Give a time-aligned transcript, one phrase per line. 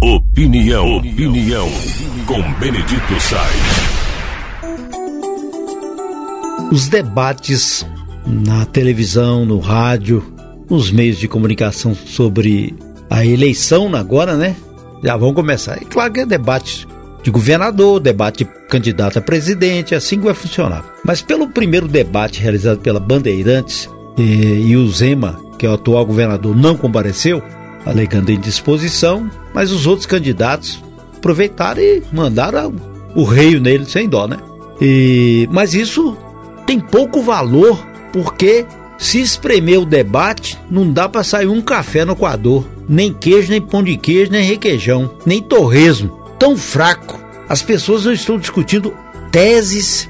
[0.00, 1.68] Opinião, opinião,
[2.24, 3.88] com Benedito Sainz.
[6.70, 7.84] Os debates
[8.24, 10.22] na televisão, no rádio,
[10.70, 12.76] nos meios de comunicação sobre
[13.10, 14.54] a eleição agora, né?
[15.02, 15.82] Já vão começar.
[15.82, 16.86] E claro que é debate
[17.22, 20.84] de governador, debate de candidato a presidente, assim que vai funcionar.
[21.04, 26.06] Mas pelo primeiro debate realizado pela Bandeirantes e, e o Zema, que é o atual
[26.06, 27.42] governador, não compareceu,
[27.84, 29.28] alegando indisposição,
[29.58, 30.80] mas os outros candidatos
[31.16, 32.76] aproveitaram e mandaram
[33.12, 34.36] o reio nele sem dó, né?
[34.80, 36.16] E, mas isso
[36.64, 37.76] tem pouco valor
[38.12, 38.64] porque
[38.96, 43.60] se espremer o debate, não dá para sair um café no coador, nem queijo, nem
[43.60, 46.16] pão de queijo, nem requeijão, nem torresmo.
[46.38, 47.18] Tão fraco.
[47.48, 48.94] As pessoas não estão discutindo
[49.32, 50.08] teses,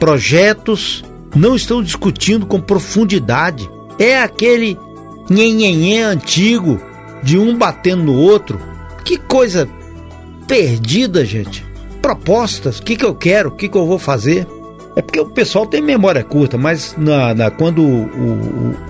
[0.00, 3.70] projetos, não estão discutindo com profundidade.
[4.00, 4.76] É aquele
[5.30, 6.80] nhenhenhê antigo
[7.22, 8.69] de um batendo no outro.
[9.04, 9.68] Que coisa
[10.46, 11.64] perdida, gente.
[12.02, 14.46] Propostas, o que, que eu quero, o que, que eu vou fazer.
[14.96, 18.02] É porque o pessoal tem memória curta, mas na, na quando o,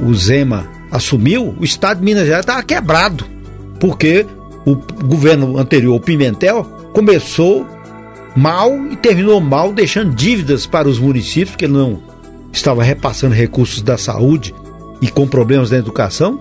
[0.00, 3.27] o, o, Zema assumiu, o estado de Minas Gerais estava quebrado.
[3.78, 4.27] Porque
[4.64, 6.64] o governo anterior, o Pimentel,
[6.95, 7.67] começou
[8.34, 12.02] mal e terminou mal, deixando dívidas para os municípios, que não
[12.52, 14.55] estava repassando recursos da saúde
[15.00, 16.41] e com problemas da educação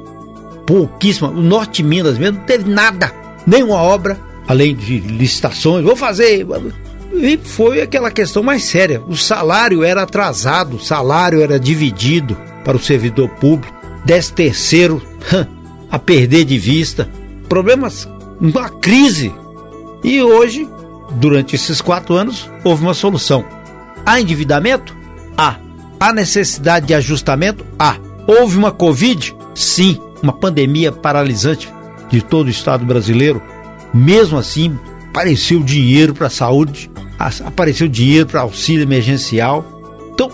[0.65, 1.29] pouquíssima.
[1.29, 3.11] O norte de Minas mesmo não teve nada,
[3.49, 5.83] nenhuma obra, além de licitações.
[5.83, 6.45] Vou fazer.
[7.13, 9.01] E foi aquela questão mais séria.
[9.07, 13.73] O salário era atrasado, o salário era dividido para o servidor público,
[14.05, 15.01] dez terceiro
[15.89, 17.09] a perder de vista.
[17.47, 18.07] Problemas,
[18.39, 19.33] uma crise.
[20.03, 20.69] E hoje,
[21.13, 23.43] durante esses quatro anos, houve uma solução.
[24.05, 24.95] Há endividamento?
[25.37, 25.57] Há.
[25.99, 27.65] Há necessidade de ajustamento?
[27.77, 27.97] Há.
[28.27, 29.35] Houve uma Covid?
[29.55, 31.71] Sim uma pandemia paralisante
[32.09, 33.41] de todo o Estado brasileiro,
[33.93, 34.77] mesmo assim,
[35.09, 36.89] apareceu dinheiro para a saúde,
[37.45, 39.65] apareceu dinheiro para auxílio emergencial.
[40.13, 40.31] Então,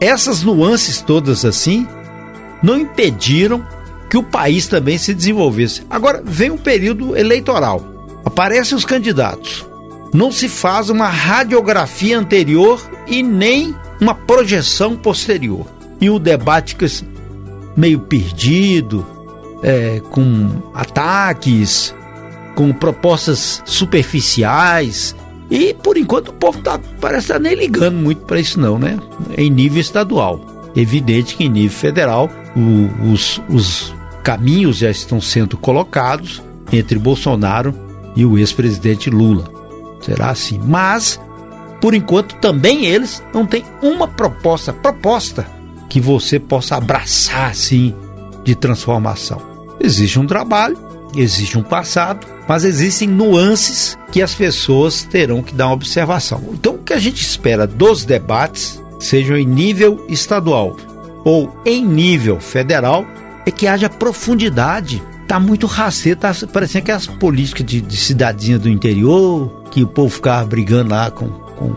[0.00, 1.86] essas nuances todas assim
[2.62, 3.66] não impediram
[4.08, 5.82] que o país também se desenvolvesse.
[5.90, 7.84] Agora vem um período eleitoral.
[8.24, 9.66] Aparecem os candidatos.
[10.12, 15.66] Não se faz uma radiografia anterior e nem uma projeção posterior.
[16.00, 16.76] E o debate
[17.76, 19.06] meio perdido,
[19.66, 21.92] é, com ataques,
[22.54, 25.14] com propostas superficiais.
[25.50, 28.78] E por enquanto o povo tá, parece estar tá nem ligando muito para isso, não,
[28.78, 28.96] né?
[29.36, 30.40] Em nível estadual.
[30.76, 37.74] Evidente que em nível federal o, os, os caminhos já estão sendo colocados entre Bolsonaro
[38.14, 39.50] e o ex-presidente Lula.
[40.00, 40.60] Será assim.
[40.64, 41.20] Mas,
[41.80, 45.46] por enquanto, também eles não têm uma proposta, proposta
[45.88, 47.94] que você possa abraçar assim
[48.44, 49.55] de transformação.
[49.80, 50.78] Existe um trabalho,
[51.14, 56.42] existe um passado, mas existem nuances que as pessoas terão que dar uma observação.
[56.52, 60.76] Então, o que a gente espera dos debates, sejam em nível estadual
[61.24, 63.04] ou em nível federal,
[63.44, 65.02] é que haja profundidade.
[65.26, 70.08] Tá muito rasteiro, tá parecendo aquelas políticas de, de cidadinha do interior, que o povo
[70.08, 71.74] ficava brigando lá com, com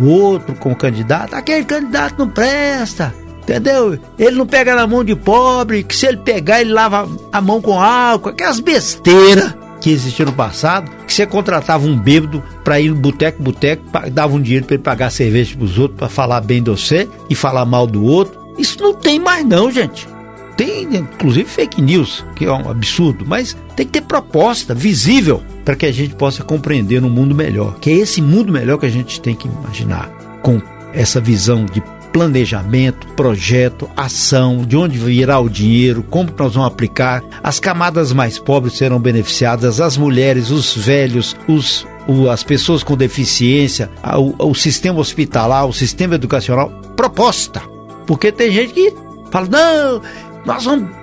[0.00, 1.34] o outro, com o candidato.
[1.34, 3.98] Aquele candidato não presta, Entendeu?
[4.18, 7.60] Ele não pega na mão de pobre, que se ele pegar, ele lava a mão
[7.60, 12.90] com álcool, aquelas besteiras que existiam no passado, que você contratava um bêbado para ir
[12.90, 13.82] no boteco, boteco,
[14.12, 17.34] dava um dinheiro para ele pagar cerveja pros outros, para falar bem de você e
[17.34, 18.40] falar mal do outro.
[18.56, 20.08] Isso não tem mais não, gente.
[20.56, 25.74] Tem, inclusive, fake news, que é um absurdo, mas tem que ter proposta visível para
[25.74, 28.90] que a gente possa compreender um mundo melhor, que é esse mundo melhor que a
[28.90, 30.08] gente tem que imaginar,
[30.42, 30.60] com
[30.92, 37.24] essa visão de planejamento, projeto, ação, de onde virá o dinheiro, como nós vamos aplicar.
[37.42, 41.86] As camadas mais pobres serão beneficiadas, as mulheres, os velhos, os,
[42.30, 43.90] as pessoas com deficiência,
[44.38, 46.70] o, sistema hospitalar, o sistema educacional.
[46.94, 47.62] Proposta.
[48.06, 48.94] Porque tem gente que
[49.30, 50.02] fala: não,
[50.44, 51.02] nós vamos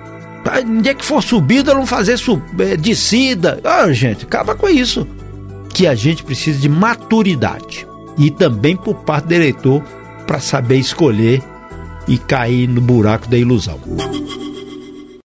[0.66, 3.60] onde é que for subida, não fazer sub, é, descida.
[3.64, 5.06] Ah, gente, acaba com isso.
[5.72, 7.86] Que a gente precisa de maturidade.
[8.18, 9.82] E também por parte do eleitor
[10.30, 11.42] para saber escolher
[12.06, 13.80] e cair no buraco da ilusão.